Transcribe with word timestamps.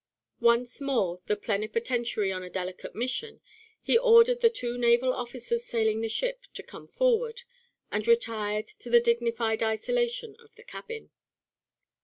Once 0.39 0.81
more 0.81 1.19
the 1.27 1.35
plenipotentiary 1.35 2.31
on 2.31 2.41
a 2.41 2.49
delicate 2.49 2.95
mission, 2.95 3.39
he 3.83 3.95
ordered 3.99 4.41
the 4.41 4.49
two 4.49 4.75
naval 4.75 5.13
officers 5.13 5.63
sailing 5.63 6.01
the 6.01 6.09
ship 6.09 6.45
to 6.55 6.63
come 6.63 6.87
forward, 6.87 7.43
and 7.91 8.07
retired 8.07 8.65
to 8.65 8.89
the 8.89 8.99
dignified 8.99 9.61
isolation 9.61 10.35
of 10.39 10.55
the 10.55 10.63
cabin. 10.63 11.11